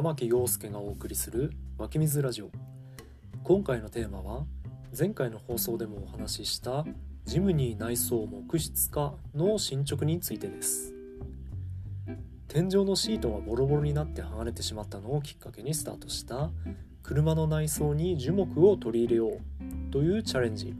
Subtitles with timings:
[0.00, 2.50] 玉木陽介がお送りする湧き水ラジオ。
[3.44, 4.46] 今回のテーマは
[4.98, 6.86] 前回の放送でもお話しした
[7.26, 10.94] ジムニー内装木質化の進捗についてです。
[12.48, 16.48] 天井のシートがボロボロになって剥がれてしまったのをきっかけにスタートした
[17.02, 20.74] 車の内装に樹木を取り入れようというチャレンジ。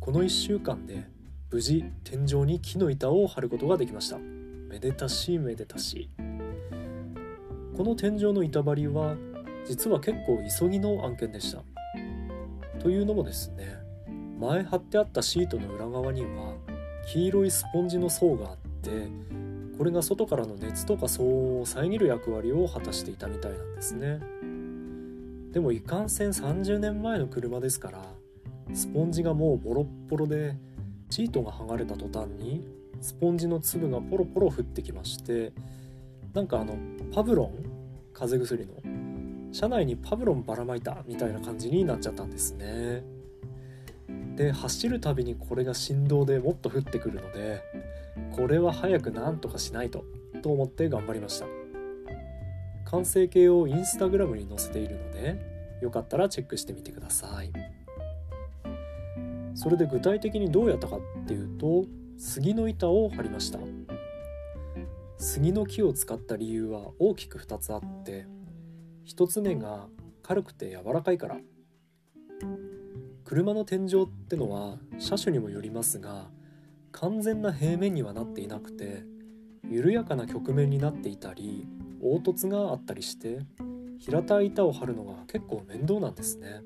[0.00, 1.06] この1週間で
[1.48, 4.18] 無事天井に木の板を張ることができました。
[4.18, 6.10] めでたしめでたし。
[7.76, 9.16] この天井の板張りは
[9.66, 11.62] 実は結構急ぎの案件でした。
[12.80, 13.78] というのもですね
[14.38, 16.56] 前貼ってあったシートの裏側には
[17.06, 18.90] 黄色いスポンジの層があって
[19.76, 24.20] これが外からの熱とか騒音を遮る役割を果たしていたみたいなんですね。
[25.52, 28.04] でもいかんせん30年前の車ですから
[28.72, 30.56] スポンジがもうボロッボロで
[31.10, 32.68] シートが剥がれた途端に
[33.00, 35.52] スポンジの粒がポロポロ降ってきまして
[36.34, 36.76] なんかあの
[37.14, 37.52] パブロン？
[38.12, 39.52] 風邪薬の？
[39.52, 43.04] 車内にパブロンばらまいたみたいな感じになっちゃったんですね。
[44.34, 47.62] で走るたびにこれが振動でもっと降ってくるので
[48.32, 50.04] これは早くなんとかしないと
[50.42, 51.46] と思って頑張りました。
[52.90, 55.38] 完成形をインスタグラムに載せているので
[55.80, 57.52] よかったらチェックしてみてください。
[59.54, 61.84] それで具体的にどうやったかっていうと
[62.18, 63.60] 杉の板を張りました。
[65.18, 68.26] 杉の木を使った理由は大きく2つあって
[69.06, 69.86] 1つ目が
[70.22, 71.38] 軽くて柔らかいから。
[73.24, 76.28] 車の天井ってのは車種にもよりますが
[76.92, 79.02] 完全な平面にはなっていなくて
[79.68, 81.66] 緩やかな曲面になっていたり
[82.02, 83.40] 凹凸があったりして
[83.98, 86.62] 平たい板を張るのが結構面倒なんですね。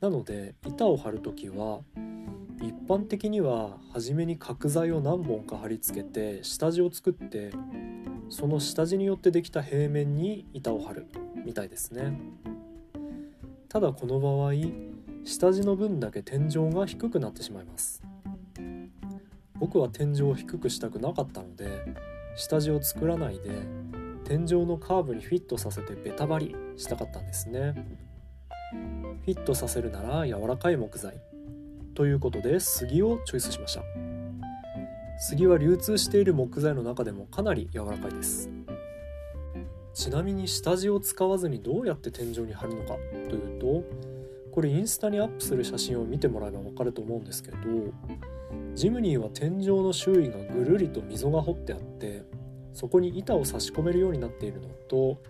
[0.00, 1.80] なので板を張る時は
[2.60, 7.52] 一般的には初めに角材を何本か貼り付けて下地を作って
[8.28, 11.06] その下地によってできた平面に板を張る
[11.44, 12.18] みたいですね。
[13.68, 14.52] ただこの場合
[15.24, 18.02] 下地の分だけ天井が低くなってしまいます。
[19.54, 21.94] 僕は天井を低くしたくなかったので
[22.36, 23.50] 下地を作らないで
[24.24, 27.74] 天井のカーブにフィットさせてベタ張りしたかったんですね。
[29.24, 31.20] フィットさせるなら柔らかい木材。
[31.98, 33.82] ということで杉をチョイスしました。
[35.18, 38.48] 杉は流通している木材の中でもかなり柔らかいです。
[39.94, 42.94] ちなみに下地を使わずにどうやって天井に貼るのか
[43.28, 43.82] というと
[44.52, 47.58] これインスタにアップする写真を見てもらえば分かると思うんですけど
[48.76, 52.22] ジムニーは天井の周囲がぐるりと溝が掘ってあって
[52.74, 55.20] そこに板を差し込めるようになっているのと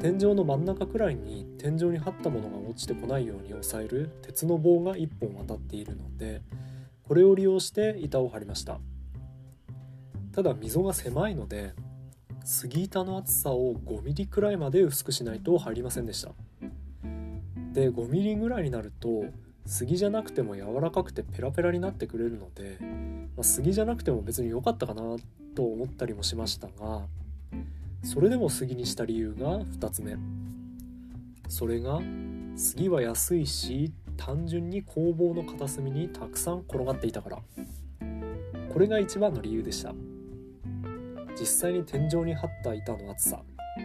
[0.00, 6.42] 天井の真ん中くらいに天井に張ったものが落ちてこないように押さえる鉄の棒が1本当たっているので
[7.02, 8.78] これを利用して板を張りました。
[10.32, 11.72] ただ溝が狭いので
[12.44, 16.30] 杉板の厚さを 5mm くらいまで薄くしないと入りませんでした。
[17.72, 19.24] で 5mm ぐらいになると
[19.66, 22.78] 杉じゃなくても柔らかくてペラペラになってくれるので、
[23.36, 25.16] まあ、杉じゃなくても別に良かったかな
[25.54, 27.02] と思ったりもしましたが
[28.02, 30.16] それでも杉にした理由が2つ目。
[31.48, 32.00] それが
[32.56, 37.38] 杉は安いし単純に工房の片隅にたくさん転がっていたから。
[38.72, 39.94] これが一番の理由でした。
[41.38, 43.42] 実際に天井に張った板の厚さ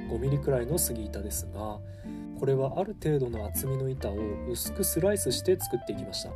[0.10, 1.80] 5mm くらいの杉板ですが
[2.40, 4.16] これはある程度の厚みの板を
[4.50, 6.32] 薄くスライスして作っていきました。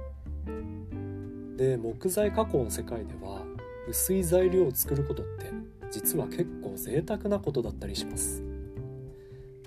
[1.57, 3.41] で木材加工の世界では
[3.89, 5.51] 薄い材料を作ることって
[5.91, 8.43] 実は結構贅沢なことだったりします。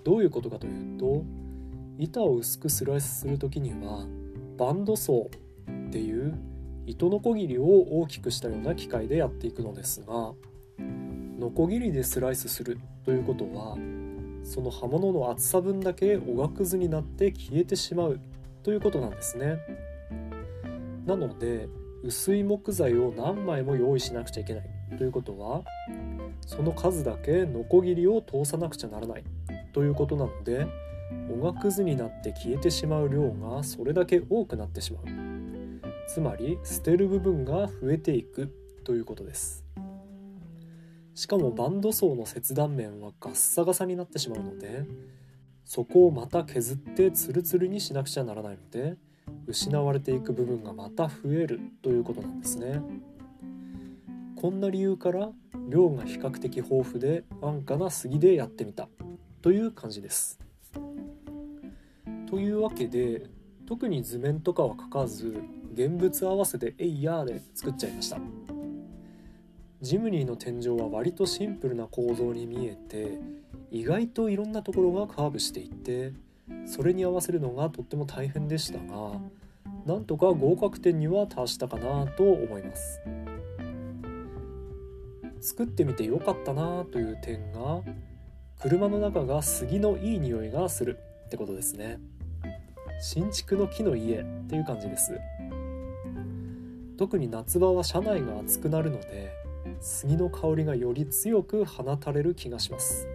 [0.04, 1.24] どういうことかというと
[1.98, 4.06] 板を薄くスライスする時には
[4.56, 6.38] バンドソーっていう
[6.86, 7.64] 糸のこぎりを
[8.00, 10.32] 大きくしたような機械でやっていくのですが
[11.38, 13.76] ノコギリでスライスするということは
[14.42, 18.20] その刃物の厚さ分だけおがくずになって消えてしまう
[18.62, 19.58] ということなんですね。
[21.06, 21.68] なので
[22.02, 24.64] 薄い木材を何枚も用意しなくちゃいけない
[24.96, 25.62] ということは
[26.50, 29.24] その数だけノコギリを通さなくちゃならない。
[29.72, 30.66] ということなので
[31.32, 35.04] おがくずになって消えてしまう量がそれだけ多くなってしまう。
[36.08, 38.52] つまり捨てる部分が増えていく。
[38.82, 39.64] ということです。
[41.14, 44.86] しかもバンド層の切断面はガッサガサになってしまうので
[45.64, 48.96] そこをまた削ってツルツルにしなくちゃならないので
[49.46, 51.60] 失われていく部分がまた増える。
[51.82, 52.82] ということなんですね。
[54.40, 55.28] こんな理由から
[55.68, 58.88] 量が比較的豊富で安価な杉でやってみた。
[59.42, 60.40] という感じです。
[62.26, 63.26] というわけで
[63.66, 65.42] 特に図面とかは描かず
[65.74, 68.18] 現物合わせで「えいやー」で作っちゃいました。
[69.82, 73.18] ジムニーの天井は割とシンプルな構造に見えて
[73.70, 76.14] 意外といろんなところがカーブしていって
[76.64, 79.20] それに合わせるのがとっても大変でしたが
[79.84, 83.02] なんとか合格点には達したかなと思います。
[85.40, 87.82] 作ってみてよかったなという点が
[88.60, 91.98] 車の中が杉のいい匂いがするってことですね。
[93.00, 95.18] 新築の木の家っていう感じです。
[96.98, 99.32] 特に夏場は車内が暑くなるので
[99.80, 103.08] 杉の香りがより強く放たれる気がします。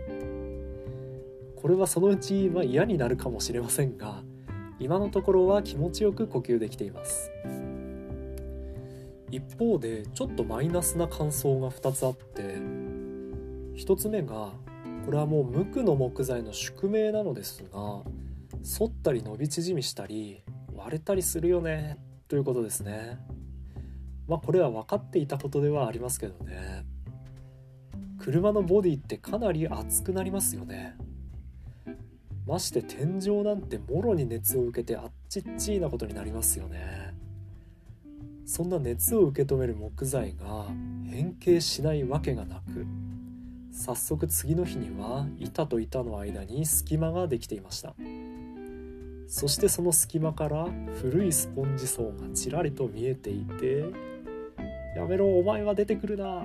[1.55, 4.23] これはそのうちま嫌になるかもしれませんが
[4.79, 7.29] 今のところは気持ちよく呼吸できています。
[9.31, 12.41] 一方でちょっとマイナスな感想が2つあって
[13.75, 14.53] 1つ目が
[15.05, 20.43] これはもう無垢の木材の宿命なのですが反ったり伸び縮みしたり
[20.73, 23.19] 割れたりするよねということですね。
[24.27, 26.85] まあこれは分かっていたことではありますけどね。
[28.17, 30.95] 車のボディってかなり熱くなりますよね。
[32.47, 37.14] まして天井なんてもろに熱を受けてあっちっちいなことになりますよね。
[38.45, 40.67] そんな熱を受け止める木材が
[41.09, 42.85] 変形しないわけがなく
[43.71, 47.93] 早速次の日には板と板の間に隙間ができていました。
[49.27, 50.67] そしてその隙間から
[51.01, 53.85] 古いスポンジ層がちらりと見えていて
[54.95, 56.41] 「やめろお前は出てくるな」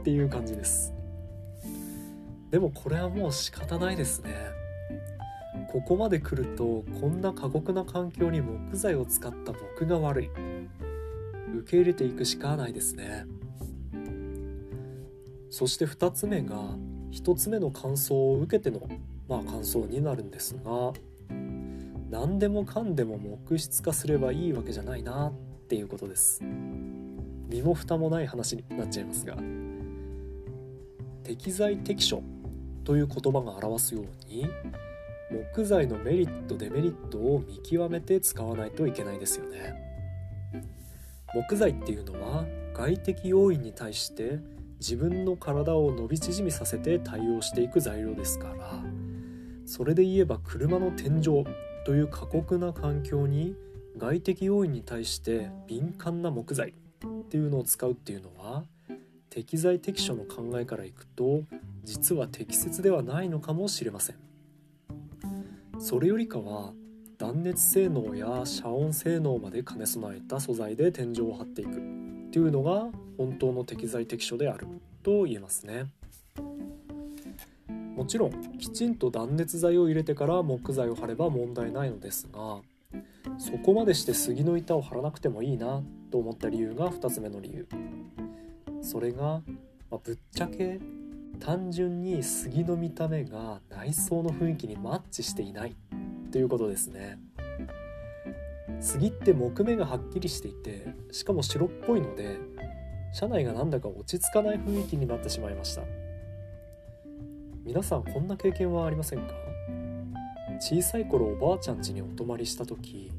[0.00, 0.92] っていう感じです。
[2.50, 4.30] でもこれはもう仕方ないですね。
[5.72, 10.30] ここまで来るとこんな過酷な環境に木材を使った僕が悪い。
[11.58, 13.26] 受け入れていくしかないですね。
[15.50, 16.56] そして2つ目が
[17.12, 18.88] 1つ目の感想を受けての
[19.28, 20.92] まあ感想になるんですが
[22.10, 25.32] 何でもかんでも木質化すればいいわけじゃないなっ
[25.68, 26.42] ていうことです。
[27.48, 29.36] 身も蓋もない話になっちゃいますが
[31.22, 32.22] 適材適所
[32.84, 34.48] という言葉が表すように
[35.52, 39.83] 木材のメリットデメリットを見極めて使わないといけないですよね。
[41.34, 44.38] 木材っていうのは外的要因に対して
[44.78, 48.82] 自分の体を伸び縮みさせて対応していく材料ですから
[49.66, 51.44] それで言えば車の天井
[51.86, 53.54] という過酷な環境に
[53.96, 58.64] 外的要因に対して敏感な木材っていうのを使うっていうのは
[59.30, 61.42] 適材適所の考えからいくと
[61.84, 64.16] 実は適切ではないのかもしれません。
[65.78, 66.72] それよりかは
[67.24, 71.70] 断熱性能や遮音性能まで兼ね備えた素材で天井を張っていく。
[71.70, 71.74] っ
[72.30, 74.66] ていうのが本当の適材適所である。
[75.02, 75.86] と言えますね。
[77.96, 82.60] もちろんきちんと断熱材を入れてから木材を貼れば問題ないのですが
[83.38, 85.80] そこまでして杉の板を張らなくてもいいな
[86.10, 87.66] と思った理由が2つ目の理由。
[88.82, 89.40] それが、
[89.90, 90.78] まあ、ぶっちゃけ
[91.40, 95.74] 単純に杉の見た目が内装の雰囲気にマッチしていない。
[96.34, 97.20] ということですね。
[98.80, 102.38] 杉って木目がはっきりしていてしかも白っぽいので
[103.12, 105.82] 車内がなんだか落ち着かない雰囲気になってしまいました。
[107.62, 109.34] 皆さんこんな経験はありませんか？
[110.58, 113.12] 小さい頃おばあちゃん家にお泊まりした時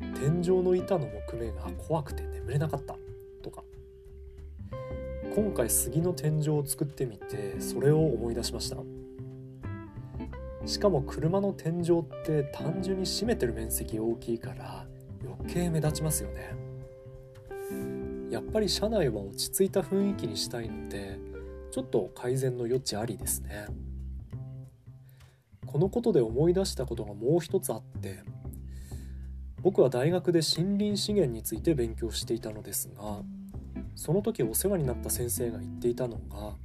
[0.00, 2.96] 天井の板の木目が怖くて眠れなかった。
[3.42, 3.62] とか。
[5.36, 8.78] 今回杉の天井を作ってみてそれを思い出しました。
[10.64, 14.86] しかも車の天井って単純に占めてる面積大きいから
[15.24, 16.54] 余計目立ちますよね。
[18.30, 21.18] やっぱり車内は落ち着いた雰囲気にしたいので
[21.70, 23.66] ちょっと改善の余地ありですね。
[25.66, 28.20] このことで思い出したことがもう一つあって
[29.62, 33.22] 僕は大学で森林資源について勉強していたのですが
[33.94, 36.56] その時お世話になった先生が言っていたのが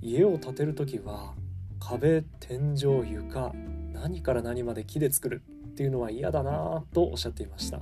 [0.00, 1.34] 家を建てる時は
[1.80, 3.52] 壁天井床
[3.92, 7.80] 何から何まで木で作るっていうのは嫌だなとおっしゃっていました。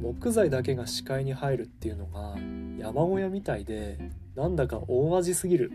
[0.00, 2.36] 木材だけが視界に入るっていうのが
[2.78, 3.98] 山小屋みたいで
[4.36, 5.72] なんだか大味すぎる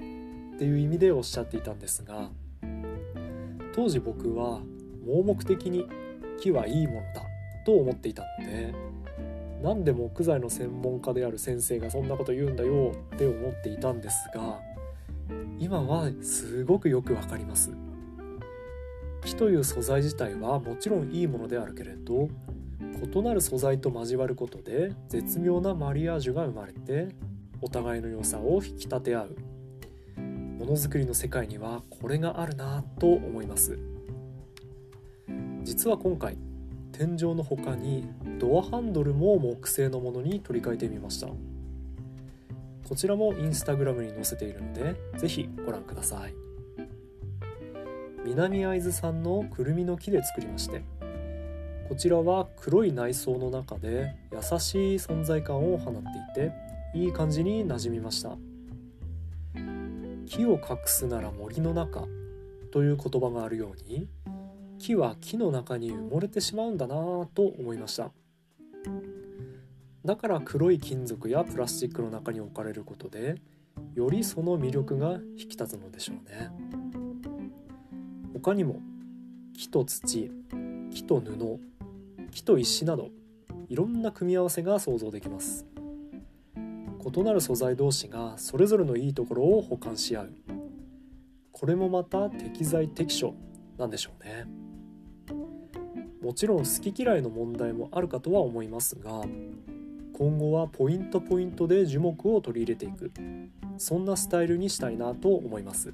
[0.55, 2.29] っていう意味でおっしゃっていたんですが
[3.75, 4.61] 当時僕は
[5.05, 5.85] 盲目的に
[6.39, 7.21] 木はいいものだ
[7.65, 8.73] と思っていたので
[9.61, 14.59] 何で木材の専門家である先生がそんなこと言うんだよって思っていたんですが
[15.63, 17.71] 今はすごくよくわかります。
[19.23, 22.27] 木という素材自体はもちろんいいものであるけれど
[22.81, 27.15] 異なる素材と交わることで絶妙なマリアージュが生まれて
[27.61, 29.35] お互いの良さを引き立て合う。
[30.17, 33.79] ものづくりの世界にはこれがあるなと思います。
[35.63, 36.37] 実は今回
[36.91, 38.05] 天井の他に
[38.37, 41.29] ドアハンドルも木製のものに取り替えてみました。
[42.93, 46.35] こちらもインスタグラムに載せているので是非ご覧ください。
[48.23, 50.83] 南会津産のくるみの木で作りまして
[51.89, 55.93] こちらは黒い内装の中で優しい存在感を放っ
[56.35, 56.51] ていて
[56.93, 58.37] いい感じに馴染みました。
[60.27, 62.05] 木を隠すなら森の中
[62.71, 64.07] という言葉があるように
[64.77, 68.11] 木は木の中に埋もれてしまうんだなぁと思いました。
[70.05, 73.35] だから黒い金属やプラスチックの中に置かれることで
[73.95, 76.51] よりその魅力が引き立つのでしょうね。
[78.33, 78.81] 他にも
[79.55, 80.29] 木と土
[80.91, 81.59] 木と布
[82.31, 83.09] 木と石など
[83.69, 85.65] いろんな組み合わせが想像できます。
[86.55, 90.33] 異なる素材同士がそれぞれのいいところを補完し合う。
[91.51, 93.35] これもまた適材適所
[93.77, 94.47] なんでしょうね。
[96.21, 99.23] もちろん好き嫌いの問題もあるかとは思いますが
[100.13, 103.11] 今後はポイントポイントで樹木を取り入れていく。
[103.77, 105.93] そんなスタイルにしたいなと思います。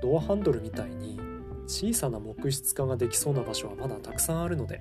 [0.00, 1.18] ドアハンドルみたいに
[1.66, 4.80] 小さな木質化ができそうな場所はまだたくさんあるので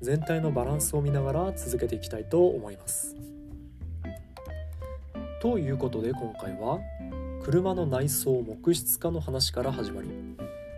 [0.00, 3.16] 全体のバランスを見ながら続けていきたいと思います。
[5.40, 6.78] ということで今回は
[7.42, 10.08] 車の内装木質化の話から始まり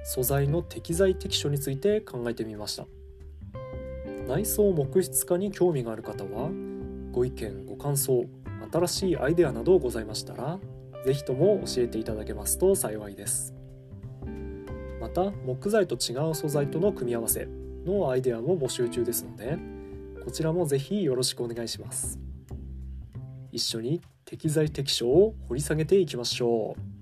[0.05, 2.87] 素材の適材適所について考えてみました。
[4.27, 6.51] 内装木質化に興味がある方は
[7.13, 8.27] ご意見ご感想
[8.73, 10.59] 新しいアイデアなどございましたら
[11.05, 13.55] 是非とも教えていただけますと幸いです。
[15.01, 17.49] また木材と違う素材との組み合わせ
[17.85, 19.57] のアイデアも募集中ですので
[20.25, 22.19] こちらも是非よろしくお願いします。
[23.53, 26.96] 一緒に適材適所を掘り下げていきましょう。